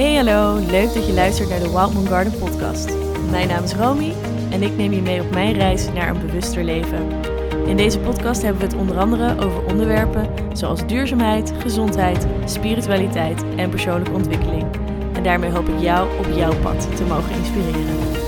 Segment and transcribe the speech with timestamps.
[0.00, 2.90] Hey hallo, leuk dat je luistert naar de Wild Moon Garden podcast.
[3.30, 4.12] Mijn naam is Romy
[4.50, 7.08] en ik neem je mee op mijn reis naar een bewuster leven.
[7.66, 13.70] In deze podcast hebben we het onder andere over onderwerpen zoals duurzaamheid, gezondheid, spiritualiteit en
[13.70, 14.66] persoonlijke ontwikkeling.
[15.12, 18.19] En daarmee hoop ik jou op jouw pad te mogen inspireren.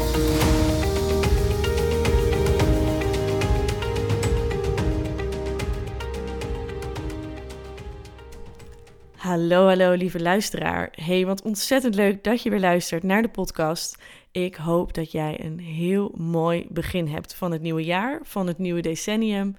[9.32, 10.88] Hallo, hallo lieve luisteraar.
[10.94, 14.02] Hey, wat ontzettend leuk dat je weer luistert naar de podcast.
[14.30, 18.58] Ik hoop dat jij een heel mooi begin hebt van het nieuwe jaar, van het
[18.58, 19.56] nieuwe decennium.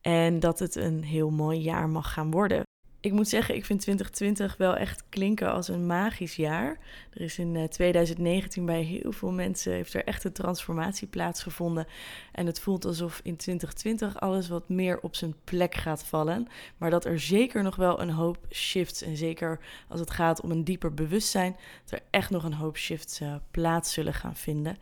[0.00, 2.69] En dat het een heel mooi jaar mag gaan worden
[3.00, 6.78] ik moet zeggen, ik vind 2020 wel echt klinken als een magisch jaar.
[7.12, 11.86] Er is in 2019 eh, bij heel veel mensen heeft er echt een transformatie plaatsgevonden.
[12.32, 16.46] En het voelt alsof in 2020 alles wat meer op zijn plek gaat vallen.
[16.76, 19.02] Maar dat er zeker nog wel een hoop shifts.
[19.02, 22.76] En zeker als het gaat om een dieper bewustzijn, dat er echt nog een hoop
[22.76, 24.76] shifts uh, plaats zullen gaan vinden.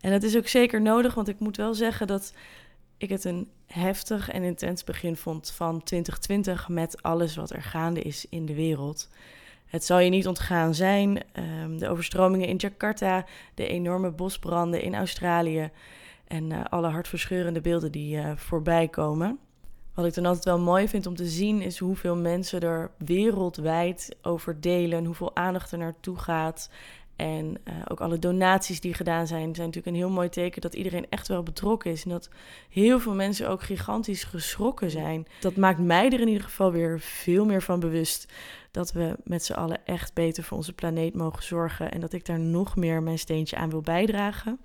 [0.00, 2.32] En dat is ook zeker nodig, want ik moet wel zeggen dat
[2.96, 8.00] ik het een heftig en intens begin vond van 2020 met alles wat er gaande
[8.00, 9.08] is in de wereld.
[9.66, 14.94] Het zal je niet ontgaan zijn, ehm, de overstromingen in Jakarta, de enorme bosbranden in
[14.94, 15.70] Australië
[16.26, 19.38] en uh, alle hartverscheurende beelden die uh, voorbij komen.
[19.94, 24.16] Wat ik dan altijd wel mooi vind om te zien is hoeveel mensen er wereldwijd
[24.22, 26.70] over delen, hoeveel aandacht er naartoe gaat
[27.18, 30.74] en uh, ook alle donaties die gedaan zijn, zijn natuurlijk een heel mooi teken dat
[30.74, 32.04] iedereen echt wel betrokken is.
[32.04, 32.28] En dat
[32.68, 35.26] heel veel mensen ook gigantisch geschrokken zijn.
[35.40, 38.32] Dat maakt mij er in ieder geval weer veel meer van bewust
[38.70, 41.92] dat we met z'n allen echt beter voor onze planeet mogen zorgen.
[41.92, 44.58] En dat ik daar nog meer mijn steentje aan wil bijdragen.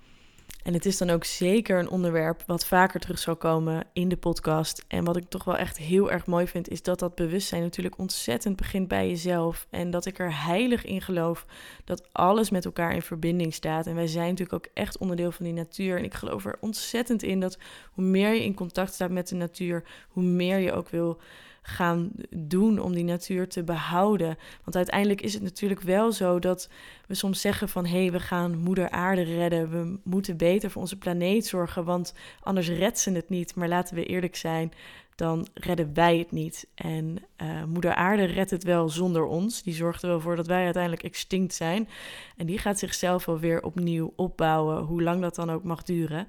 [0.62, 4.16] En het is dan ook zeker een onderwerp wat vaker terug zal komen in de
[4.16, 4.84] podcast.
[4.88, 7.98] En wat ik toch wel echt heel erg mooi vind, is dat dat bewustzijn natuurlijk
[7.98, 9.66] ontzettend begint bij jezelf.
[9.70, 11.46] En dat ik er heilig in geloof
[11.84, 13.86] dat alles met elkaar in verbinding staat.
[13.86, 15.98] En wij zijn natuurlijk ook echt onderdeel van die natuur.
[15.98, 17.58] En ik geloof er ontzettend in dat
[17.92, 21.20] hoe meer je in contact staat met de natuur, hoe meer je ook wil
[21.66, 24.36] gaan doen om die natuur te behouden.
[24.64, 26.68] Want uiteindelijk is het natuurlijk wel zo dat
[27.06, 29.70] we soms zeggen van hé, hey, we gaan moeder aarde redden.
[29.70, 33.54] We moeten beter voor onze planeet zorgen, want anders redt ze het niet.
[33.54, 34.72] Maar laten we eerlijk zijn,
[35.14, 36.66] dan redden wij het niet.
[36.74, 39.62] En uh, moeder aarde redt het wel zonder ons.
[39.62, 41.88] Die zorgt er wel voor dat wij uiteindelijk extinct zijn.
[42.36, 46.26] En die gaat zichzelf wel weer opnieuw opbouwen, hoe lang dat dan ook mag duren.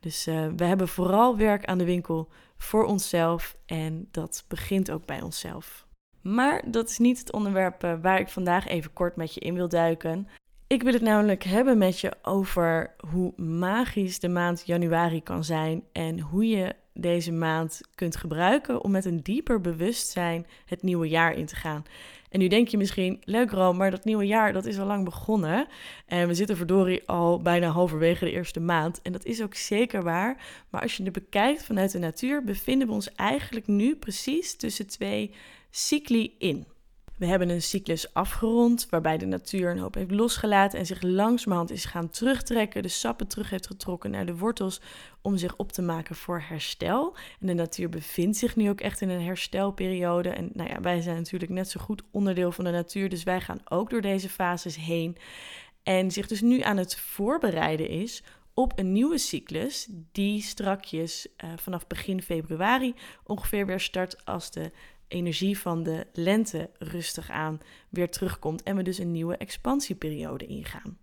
[0.00, 2.28] Dus uh, we hebben vooral werk aan de winkel
[2.64, 5.86] voor onszelf en dat begint ook bij onszelf.
[6.20, 9.54] Maar dat is niet het onderwerp eh, waar ik vandaag even kort met je in
[9.54, 10.28] wil duiken.
[10.66, 15.84] Ik wil het namelijk hebben met je over hoe magisch de maand januari kan zijn
[15.92, 21.32] en hoe je deze maand kunt gebruiken om met een dieper bewustzijn het nieuwe jaar
[21.32, 21.84] in te gaan.
[22.34, 25.04] En nu denk je misschien, leuk Rome, maar dat nieuwe jaar dat is al lang
[25.04, 25.66] begonnen.
[26.06, 29.02] En we zitten verdorie al bijna halverwege de eerste maand.
[29.02, 30.36] En dat is ook zeker waar.
[30.70, 34.86] Maar als je het bekijkt vanuit de natuur, bevinden we ons eigenlijk nu precies tussen
[34.86, 35.30] twee
[35.70, 36.66] cycli in.
[37.16, 41.70] We hebben een cyclus afgerond waarbij de natuur een hoop heeft losgelaten en zich langzamerhand
[41.70, 44.80] is gaan terugtrekken, de sappen terug heeft getrokken naar de wortels
[45.22, 47.16] om zich op te maken voor herstel.
[47.40, 50.28] En de natuur bevindt zich nu ook echt in een herstelperiode.
[50.28, 53.40] En nou ja, wij zijn natuurlijk net zo goed onderdeel van de natuur, dus wij
[53.40, 55.16] gaan ook door deze fases heen.
[55.82, 58.22] En zich dus nu aan het voorbereiden is
[58.54, 62.94] op een nieuwe cyclus die strakjes uh, vanaf begin februari
[63.24, 64.70] ongeveer weer start als de
[65.08, 70.98] energie van de lente rustig aan weer terugkomt en we dus een nieuwe expansieperiode ingaan.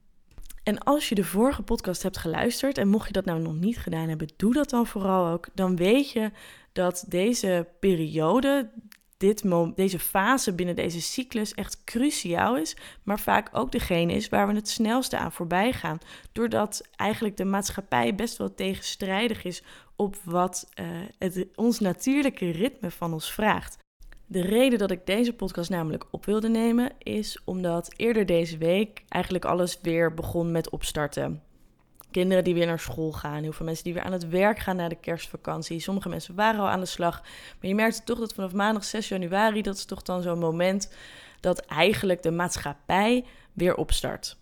[0.64, 3.78] En als je de vorige podcast hebt geluisterd en mocht je dat nou nog niet
[3.78, 5.48] gedaan hebben, doe dat dan vooral ook.
[5.54, 6.32] Dan weet je
[6.72, 8.70] dat deze periode,
[9.18, 9.44] dit
[9.76, 14.54] deze fase binnen deze cyclus echt cruciaal is, maar vaak ook degene is waar we
[14.54, 16.00] het snelste aan voorbij gaan.
[16.32, 19.64] Doordat eigenlijk de maatschappij best wel tegenstrijdig is
[19.96, 20.88] op wat uh,
[21.18, 23.78] het, ons natuurlijke ritme van ons vraagt.
[24.32, 29.04] De reden dat ik deze podcast namelijk op wilde nemen is omdat eerder deze week
[29.08, 31.42] eigenlijk alles weer begon met opstarten.
[32.12, 34.76] Kinderen die weer naar school gaan, heel veel mensen die weer aan het werk gaan
[34.76, 35.80] na de kerstvakantie.
[35.80, 37.22] Sommige mensen waren al aan de slag.
[37.22, 40.94] Maar je merkt toch dat vanaf maandag 6 januari, dat is toch dan zo'n moment
[41.40, 44.38] dat eigenlijk de maatschappij weer opstart.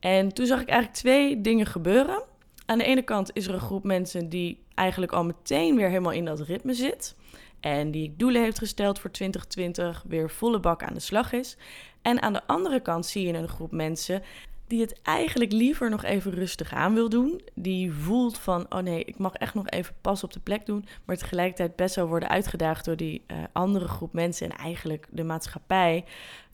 [0.00, 2.22] En toen zag ik eigenlijk twee dingen gebeuren.
[2.66, 6.12] Aan de ene kant is er een groep mensen die eigenlijk al meteen weer helemaal
[6.12, 7.16] in dat ritme zit.
[7.60, 11.56] En die doelen heeft gesteld voor 2020, weer volle bak aan de slag is.
[12.02, 14.22] En aan de andere kant zie je een groep mensen
[14.68, 17.40] die het eigenlijk liever nog even rustig aan wil doen.
[17.54, 20.84] Die voelt van, oh nee, ik mag echt nog even pas op de plek doen.
[21.04, 25.24] Maar tegelijkertijd best wel worden uitgedaagd door die uh, andere groep mensen en eigenlijk de
[25.24, 26.04] maatschappij.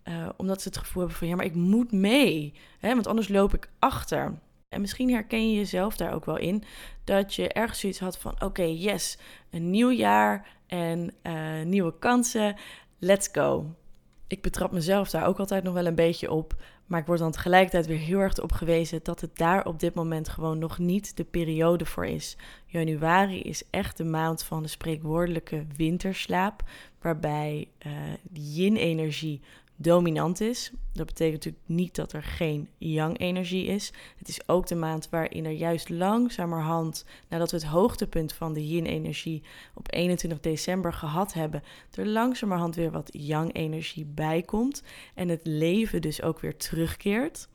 [0.05, 3.29] uh, omdat ze het gevoel hebben van ja, maar ik moet mee, hè, want anders
[3.29, 4.35] loop ik achter.
[4.75, 6.63] En misschien herken je jezelf daar ook wel in,
[7.05, 9.19] dat je ergens zoiets had van oké, yes,
[9.51, 12.57] een nieuw jaar en uh, nieuwe kansen,
[12.99, 13.75] let's go.
[14.27, 16.55] Ik betrap mezelf daar ook altijd nog wel een beetje op.
[16.87, 19.95] Maar ik word dan tegelijkertijd weer heel erg op gewezen dat het daar op dit
[19.95, 22.37] moment gewoon nog niet de periode voor is.
[22.67, 26.63] Januari is echt de maand van de spreekwoordelijke winterslaap,
[27.01, 27.93] waarbij uh,
[28.33, 29.41] yin-energie
[29.77, 30.73] dominant is.
[30.93, 33.93] Dat betekent natuurlijk niet dat er geen yang-energie is.
[34.17, 38.69] Het is ook de maand waarin er juist langzamerhand, nadat we het hoogtepunt van de
[38.69, 39.43] yin-energie
[39.75, 41.63] op 21 december gehad hebben,
[41.95, 44.83] er langzamerhand weer wat yang-energie bij komt
[45.15, 47.49] en het leven dus ook weer terugkeert.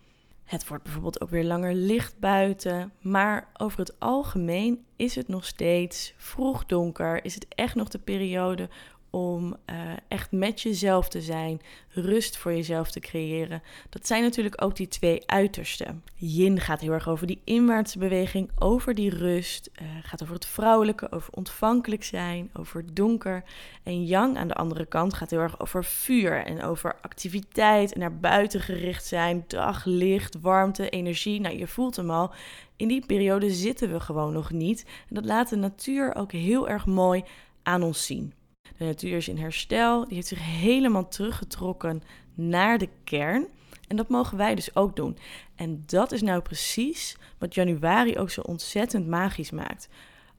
[0.44, 5.46] Het wordt bijvoorbeeld ook weer langer licht buiten, maar over het algemeen is het nog
[5.46, 7.26] steeds vroeg donker.
[7.26, 8.70] Is het echt nog de periode
[9.10, 9.76] om uh,
[10.08, 13.62] echt met jezelf te zijn, rust voor jezelf te creëren.
[13.90, 16.04] Dat zijn natuurlijk ook die twee uitersten.
[16.16, 20.46] Yin gaat heel erg over die inwaartse beweging, over die rust, uh, gaat over het
[20.46, 23.44] vrouwelijke, over ontvankelijk zijn, over donker.
[23.84, 28.00] En Yang aan de andere kant gaat heel erg over vuur en over activiteit en
[28.00, 31.40] naar buiten gericht zijn, daglicht, warmte, energie.
[31.40, 32.32] Nou, je voelt hem al.
[32.76, 34.86] In die periode zitten we gewoon nog niet.
[35.10, 37.24] En dat laat de natuur ook heel erg mooi
[37.64, 38.34] aan ons zien.
[38.80, 42.02] De natuur is in herstel, die heeft zich helemaal teruggetrokken
[42.34, 43.48] naar de kern.
[43.88, 45.18] En dat mogen wij dus ook doen.
[45.56, 49.90] En dat is nou precies wat januari ook zo ontzettend magisch maakt.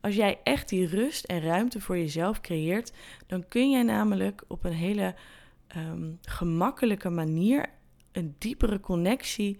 [0.00, 2.92] Als jij echt die rust en ruimte voor jezelf creëert,
[3.26, 5.14] dan kun jij namelijk op een hele
[5.76, 7.66] um, gemakkelijke manier
[8.12, 9.58] een diepere connectie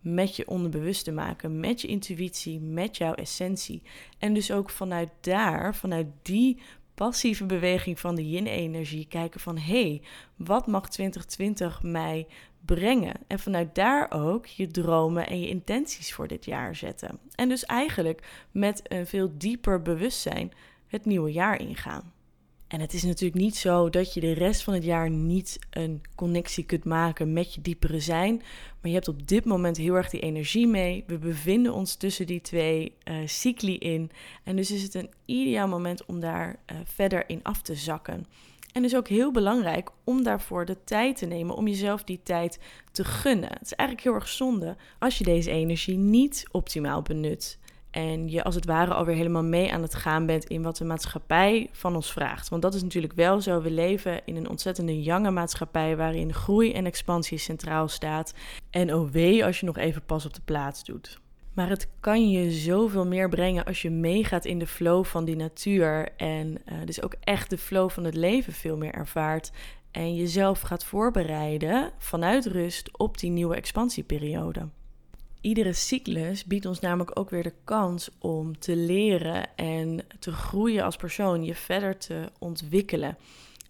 [0.00, 3.82] met je onderbewuste maken, met je intuïtie, met jouw essentie.
[4.18, 6.60] En dus ook vanuit daar, vanuit die
[7.06, 10.02] passieve beweging van de yin-energie kijken van hé, hey,
[10.36, 12.26] wat mag 2020 mij
[12.64, 13.14] brengen?
[13.26, 17.18] En vanuit daar ook je dromen en je intenties voor dit jaar zetten.
[17.34, 20.52] En dus eigenlijk met een veel dieper bewustzijn
[20.86, 22.12] het nieuwe jaar ingaan.
[22.70, 26.02] En het is natuurlijk niet zo dat je de rest van het jaar niet een
[26.14, 28.36] connectie kunt maken met je diepere zijn.
[28.36, 31.04] Maar je hebt op dit moment heel erg die energie mee.
[31.06, 34.10] We bevinden ons tussen die twee uh, cycli in.
[34.44, 38.26] En dus is het een ideaal moment om daar uh, verder in af te zakken.
[38.72, 42.58] En dus ook heel belangrijk om daarvoor de tijd te nemen, om jezelf die tijd
[42.92, 43.50] te gunnen.
[43.52, 47.58] Het is eigenlijk heel erg zonde als je deze energie niet optimaal benut.
[47.90, 50.84] En je als het ware alweer helemaal mee aan het gaan bent in wat de
[50.84, 52.48] maatschappij van ons vraagt.
[52.48, 53.62] Want dat is natuurlijk wel zo.
[53.62, 58.34] We leven in een ontzettende jonge maatschappij waarin groei en expansie centraal staat.
[58.70, 61.20] En oh wee als je nog even pas op de plaats doet.
[61.54, 65.36] Maar het kan je zoveel meer brengen als je meegaat in de flow van die
[65.36, 66.08] natuur.
[66.16, 69.50] En uh, dus ook echt de flow van het leven veel meer ervaart.
[69.90, 74.68] En jezelf gaat voorbereiden vanuit rust op die nieuwe expansieperiode
[75.40, 80.84] iedere cyclus biedt ons namelijk ook weer de kans om te leren en te groeien
[80.84, 83.16] als persoon, je verder te ontwikkelen.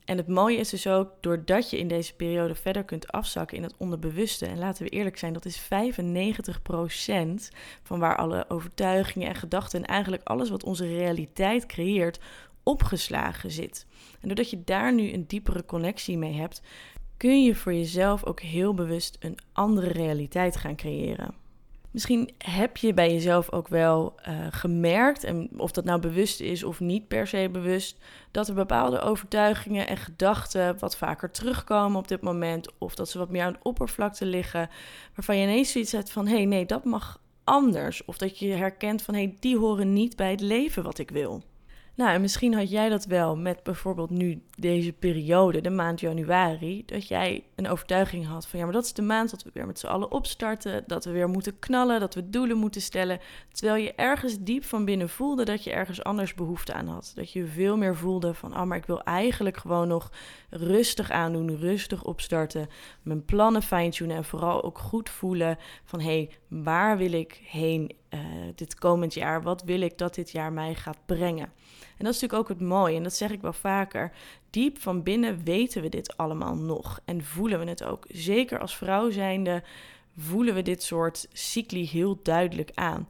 [0.05, 3.63] En het mooie is dus ook, doordat je in deze periode verder kunt afzakken in
[3.63, 5.65] het onderbewuste, en laten we eerlijk zijn, dat is 95%
[7.83, 12.21] van waar alle overtuigingen en gedachten en eigenlijk alles wat onze realiteit creëert,
[12.63, 13.87] opgeslagen zit.
[14.21, 16.63] En doordat je daar nu een diepere connectie mee hebt,
[17.17, 21.35] kun je voor jezelf ook heel bewust een andere realiteit gaan creëren.
[21.91, 26.65] Misschien heb je bij jezelf ook wel uh, gemerkt, en of dat nou bewust is
[26.65, 27.99] of niet per se bewust,
[28.31, 33.19] dat er bepaalde overtuigingen en gedachten wat vaker terugkomen op dit moment, of dat ze
[33.19, 34.69] wat meer aan de oppervlakte liggen,
[35.15, 38.05] waarvan je ineens zoiets hebt van: hé, hey, nee, dat mag anders.
[38.05, 41.11] Of dat je herkent van: hé, hey, die horen niet bij het leven wat ik
[41.11, 41.43] wil.
[41.95, 46.83] Nou, en misschien had jij dat wel met bijvoorbeeld nu deze periode, de maand januari,
[46.87, 49.67] dat jij een overtuiging had van ja, maar dat is de maand dat we weer
[49.67, 53.21] met z'n allen opstarten, dat we weer moeten knallen, dat we doelen moeten stellen,
[53.53, 57.13] terwijl je ergens diep van binnen voelde dat je ergens anders behoefte aan had.
[57.15, 60.11] Dat je veel meer voelde van, oh, maar ik wil eigenlijk gewoon nog
[60.51, 62.69] rustig aandoen, rustig opstarten,
[63.03, 67.99] mijn plannen fine-tunen en vooral ook goed voelen van hé, hey, waar wil ik heen
[68.15, 68.21] uh,
[68.55, 69.43] dit komend jaar?
[69.43, 71.53] Wat wil ik dat dit jaar mij gaat brengen?
[72.01, 74.13] En dat is natuurlijk ook het mooie, en dat zeg ik wel vaker.
[74.51, 78.05] Diep van binnen weten we dit allemaal nog en voelen we het ook.
[78.09, 79.63] Zeker als vrouw zijnde
[80.21, 83.09] voelen we dit soort cycli heel duidelijk aan.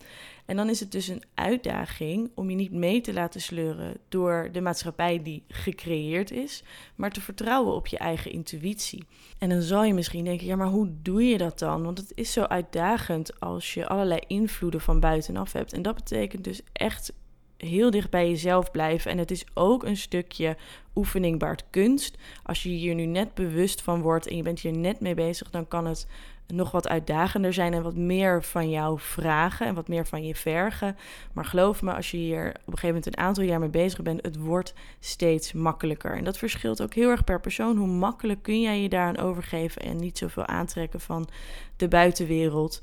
[0.50, 4.49] En dan is het dus een uitdaging om je niet mee te laten sleuren door
[4.52, 6.62] de maatschappij die gecreëerd is,
[6.95, 9.05] maar te vertrouwen op je eigen intuïtie.
[9.38, 11.83] En dan zal je misschien denken: ja, maar hoe doe je dat dan?
[11.83, 15.73] Want het is zo uitdagend als je allerlei invloeden van buitenaf hebt.
[15.73, 17.12] En dat betekent dus echt
[17.57, 19.11] heel dicht bij jezelf blijven.
[19.11, 20.57] En het is ook een stukje
[20.95, 22.17] oefening baart kunst.
[22.43, 25.50] Als je hier nu net bewust van wordt en je bent hier net mee bezig,
[25.50, 26.07] dan kan het
[26.52, 30.35] nog wat uitdagender zijn en wat meer van jou vragen en wat meer van je
[30.35, 30.97] vergen.
[31.33, 34.02] Maar geloof me, als je hier op een gegeven moment een aantal jaar mee bezig
[34.02, 36.16] bent, het wordt steeds makkelijker.
[36.16, 37.76] En dat verschilt ook heel erg per persoon.
[37.76, 41.28] Hoe makkelijk kun jij je daaraan overgeven en niet zoveel aantrekken van
[41.76, 42.80] de buitenwereld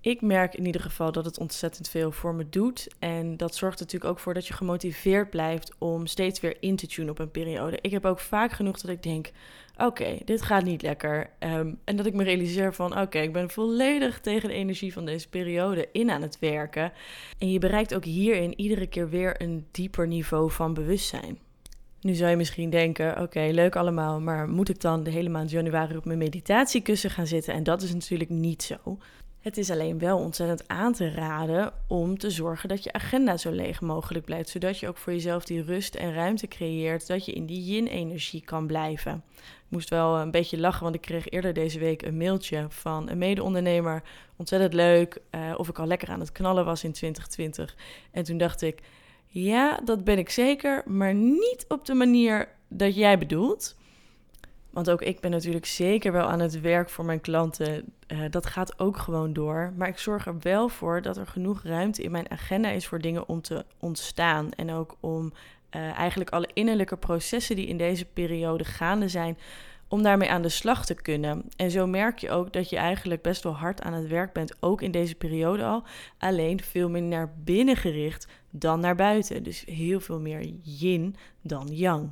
[0.00, 2.88] ik merk in ieder geval dat het ontzettend veel voor me doet.
[2.98, 6.86] En dat zorgt natuurlijk ook voor dat je gemotiveerd blijft om steeds weer in te
[6.86, 7.78] tunen op een periode.
[7.80, 9.30] Ik heb ook vaak genoeg dat ik denk:
[9.76, 11.30] oké, dit gaat niet lekker.
[11.38, 15.04] Ehm, en dat ik me realiseer van: oké, ik ben volledig tegen de energie van
[15.04, 16.92] deze periode in aan het werken.
[17.38, 21.38] En je bereikt ook hierin iedere keer weer een dieper niveau van bewustzijn.
[22.00, 25.50] Nu zou je misschien denken: oké, leuk allemaal, maar moet ik dan de hele maand
[25.50, 27.54] januari op mijn meditatiekussen gaan zitten?
[27.54, 28.98] En dat is natuurlijk niet zo.
[29.40, 33.50] Het is alleen wel ontzettend aan te raden om te zorgen dat je agenda zo
[33.50, 37.32] leeg mogelijk blijft, zodat je ook voor jezelf die rust en ruimte creëert, dat je
[37.32, 39.24] in die yin-energie kan blijven.
[39.36, 43.08] Ik moest wel een beetje lachen, want ik kreeg eerder deze week een mailtje van
[43.08, 44.02] een mede-ondernemer.
[44.36, 47.76] Ontzettend leuk, uh, of ik al lekker aan het knallen was in 2020.
[48.10, 48.80] En toen dacht ik,
[49.26, 53.76] ja, dat ben ik zeker, maar niet op de manier dat jij bedoelt.
[54.70, 57.92] Want ook ik ben natuurlijk zeker wel aan het werk voor mijn klanten.
[58.08, 59.72] Uh, dat gaat ook gewoon door.
[59.76, 63.00] Maar ik zorg er wel voor dat er genoeg ruimte in mijn agenda is voor
[63.00, 64.50] dingen om te ontstaan.
[64.52, 65.32] En ook om
[65.76, 69.38] uh, eigenlijk alle innerlijke processen die in deze periode gaande zijn,
[69.88, 71.44] om daarmee aan de slag te kunnen.
[71.56, 74.56] En zo merk je ook dat je eigenlijk best wel hard aan het werk bent,
[74.60, 75.82] ook in deze periode al.
[76.18, 79.42] Alleen veel meer naar binnen gericht dan naar buiten.
[79.42, 82.10] Dus heel veel meer yin dan yang.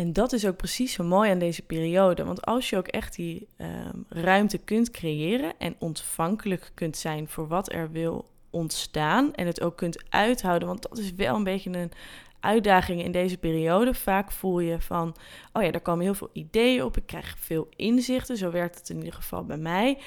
[0.00, 2.24] En dat is ook precies zo mooi aan deze periode.
[2.24, 7.48] Want als je ook echt die ehm, ruimte kunt creëren en ontvankelijk kunt zijn voor
[7.48, 9.34] wat er wil ontstaan.
[9.34, 10.68] En het ook kunt uithouden.
[10.68, 11.92] Want dat is wel een beetje een
[12.40, 13.94] uitdaging in deze periode.
[13.94, 15.16] Vaak voel je van,
[15.52, 16.96] oh ja, er komen heel veel ideeën op.
[16.96, 18.36] Ik krijg veel inzichten.
[18.36, 19.98] Zo werkt het in ieder geval bij mij.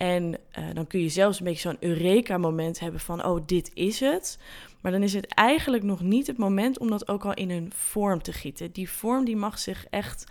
[0.00, 0.24] En
[0.58, 4.38] uh, dan kun je zelfs een beetje zo'n Eureka-moment hebben van, oh, dit is het.
[4.80, 7.72] Maar dan is het eigenlijk nog niet het moment om dat ook al in een
[7.74, 8.72] vorm te gieten.
[8.72, 10.24] Die vorm die mag zich echt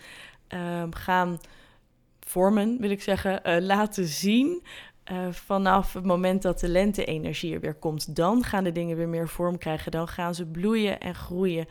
[0.53, 1.39] uh, gaan
[2.19, 4.63] vormen, wil ik zeggen, uh, laten zien.
[5.11, 9.09] Uh, vanaf het moment dat de lente-energie er weer komt, dan gaan de dingen weer
[9.09, 9.91] meer vorm krijgen.
[9.91, 11.67] Dan gaan ze bloeien en groeien.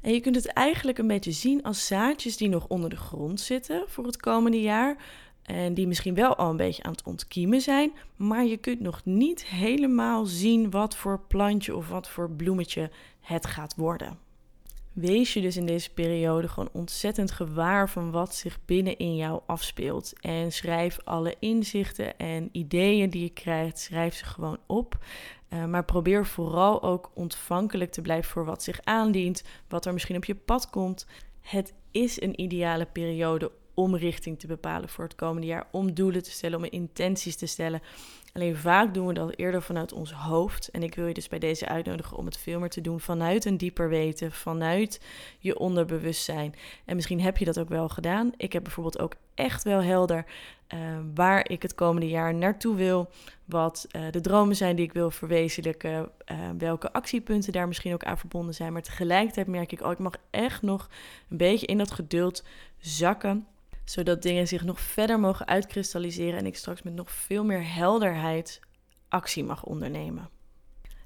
[0.00, 3.40] En je kunt het eigenlijk een beetje zien als zaadjes die nog onder de grond
[3.40, 4.96] zitten voor het komende jaar.
[5.48, 7.92] En die misschien wel al een beetje aan het ontkiemen zijn.
[8.16, 12.90] Maar je kunt nog niet helemaal zien wat voor plantje of wat voor bloemetje
[13.20, 14.18] het gaat worden.
[14.92, 19.40] Wees je dus in deze periode gewoon ontzettend gewaar van wat zich binnen in jou
[19.46, 20.12] afspeelt.
[20.20, 24.98] En schrijf alle inzichten en ideeën die je krijgt, schrijf ze gewoon op.
[25.52, 30.16] Uh, maar probeer vooral ook ontvankelijk te blijven voor wat zich aandient, wat er misschien
[30.16, 31.06] op je pad komt.
[31.40, 36.22] Het is een ideale periode om richting te bepalen voor het komende jaar, om doelen
[36.22, 37.82] te stellen, om intenties te stellen.
[38.32, 40.68] Alleen vaak doen we dat eerder vanuit ons hoofd.
[40.70, 43.44] En ik wil je dus bij deze uitnodigen om het veel meer te doen vanuit
[43.44, 45.00] een dieper weten, vanuit
[45.38, 46.54] je onderbewustzijn.
[46.84, 48.32] En misschien heb je dat ook wel gedaan.
[48.36, 50.24] Ik heb bijvoorbeeld ook echt wel helder
[50.74, 50.78] uh,
[51.14, 53.10] waar ik het komende jaar naartoe wil.
[53.44, 56.10] Wat uh, de dromen zijn die ik wil verwezenlijken.
[56.32, 58.72] Uh, welke actiepunten daar misschien ook aan verbonden zijn.
[58.72, 60.88] Maar tegelijkertijd merk ik, oh, ik mag echt nog
[61.28, 62.44] een beetje in dat geduld
[62.78, 63.46] zakken
[63.90, 68.60] zodat dingen zich nog verder mogen uitkristalliseren en ik straks met nog veel meer helderheid
[69.08, 70.28] actie mag ondernemen.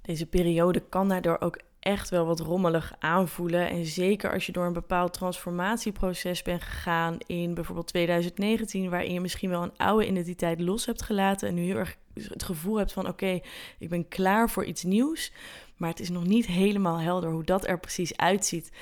[0.02, 3.68] Deze periode kan daardoor ook echt wel wat rommelig aanvoelen.
[3.68, 9.20] En zeker als je door een bepaald transformatieproces bent gegaan in bijvoorbeeld 2019, waarin je
[9.20, 12.92] misschien wel een oude identiteit los hebt gelaten en nu heel erg het gevoel hebt
[12.92, 13.40] van oké,
[13.78, 15.32] ik ben klaar voor iets nieuws,
[15.76, 18.72] maar het is nog niet helemaal helder hoe dat er precies uitziet.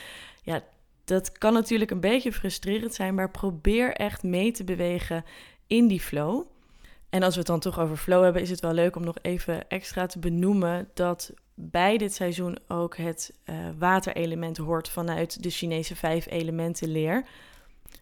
[0.43, 0.63] Ja,
[1.11, 5.25] dat kan natuurlijk een beetje frustrerend zijn, maar probeer echt mee te bewegen
[5.67, 6.47] in die flow.
[7.09, 9.17] En als we het dan toch over flow hebben, is het wel leuk om nog
[9.23, 15.51] even extra te benoemen dat bij dit seizoen ook het uh, waterelement hoort vanuit de
[15.51, 17.25] Chinese vijf elementen leer.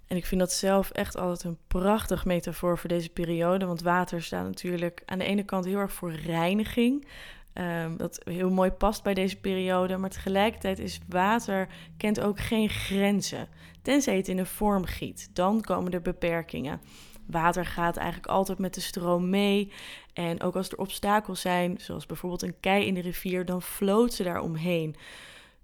[0.07, 3.67] En ik vind dat zelf echt altijd een prachtig metafoor voor deze periode.
[3.67, 7.07] Want water staat natuurlijk aan de ene kant heel erg voor reiniging.
[7.55, 9.97] Um, dat heel mooi past bij deze periode.
[9.97, 13.49] Maar tegelijkertijd is water kent ook geen grenzen.
[13.83, 15.31] Tenzij het in een vorm giet.
[15.33, 16.81] Dan komen er beperkingen.
[17.27, 19.73] Water gaat eigenlijk altijd met de stroom mee.
[20.13, 24.13] En ook als er obstakels zijn, zoals bijvoorbeeld een kei in de rivier, dan floot
[24.13, 24.97] ze daar omheen.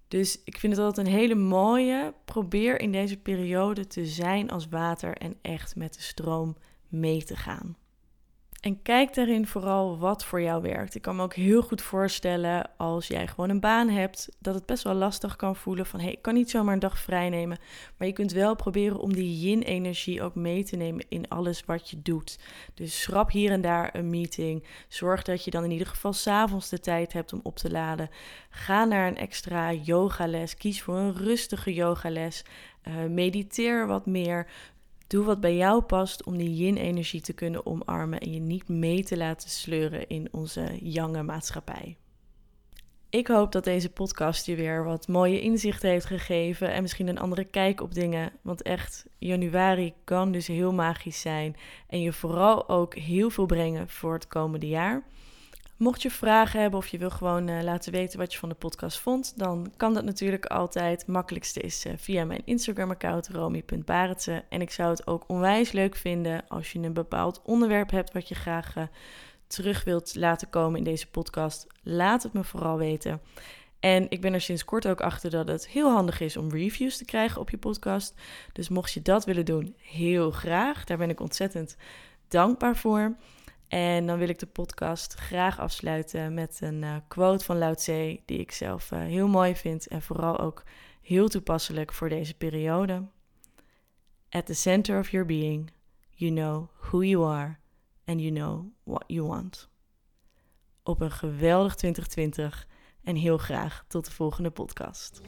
[0.09, 2.15] Dus ik vind het altijd een hele mooie.
[2.25, 6.57] Probeer in deze periode te zijn als water en echt met de stroom
[6.89, 7.77] mee te gaan.
[8.65, 10.95] En kijk daarin vooral wat voor jou werkt.
[10.95, 14.67] Ik kan me ook heel goed voorstellen als jij gewoon een baan hebt, dat het
[14.67, 17.29] best wel lastig kan voelen van hé, hey, ik kan niet zomaar een dag vrij
[17.29, 17.59] nemen.
[17.97, 21.91] Maar je kunt wel proberen om die yin-energie ook mee te nemen in alles wat
[21.91, 22.39] je doet.
[22.75, 24.65] Dus schrap hier en daar een meeting.
[24.89, 28.11] Zorg dat je dan in ieder geval s'avonds de tijd hebt om op te laden.
[28.51, 30.57] Ga naar een extra yogales.
[30.57, 32.45] Kies voor een rustige yogales.
[32.89, 34.47] Uh, mediteer wat meer.
[35.07, 39.03] Doe wat bij jou past om die yin-energie te kunnen omarmen en je niet mee
[39.03, 41.97] te laten sleuren in onze jonge maatschappij.
[43.15, 47.19] Ik hoop dat deze podcast je weer wat mooie inzichten heeft gegeven en misschien een
[47.19, 48.33] andere kijk op dingen.
[48.43, 51.57] Want echt, januari kan dus heel magisch zijn
[51.89, 55.03] en je vooral ook heel veel brengen voor het komende jaar.
[55.77, 58.55] Mocht je vragen hebben of je wil gewoon uh, laten weten wat je van de
[58.55, 61.07] podcast vond, dan kan dat natuurlijk altijd.
[61.07, 64.43] Makkelijkste is uh, via mijn Instagram-account romy.baretsen.
[64.49, 68.29] En ik zou het ook onwijs leuk vinden als je een bepaald onderwerp hebt wat
[68.29, 68.85] je graag uh,
[69.47, 71.67] terug wilt laten komen in deze podcast.
[71.83, 73.21] Laat het me vooral weten.
[73.81, 76.97] En ik ben er sinds kort ook achter dat het heel handig is om reviews
[76.97, 78.15] te krijgen op je podcast.
[78.53, 80.85] Dus mocht je dat willen doen, heel graag.
[80.85, 81.77] Daar ben ik ontzettend
[82.29, 83.17] dankbaar voor.
[83.69, 87.75] En dan wil ik de podcast graag afsluiten met een uh, quote van Lao
[88.25, 90.63] die ik zelf uh, heel mooi vind en vooral ook
[91.01, 93.03] heel toepasselijk voor deze periode.
[94.29, 95.73] At the center of your being,
[96.11, 97.57] you know who you are
[98.05, 99.69] and you know what you want.
[100.83, 102.67] Op een geweldig 2020
[103.03, 105.21] en heel graag tot de volgende podcast.